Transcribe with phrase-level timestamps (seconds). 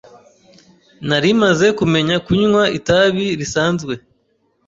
[1.07, 3.93] nari maze kumenya kunywa itabi risanzwe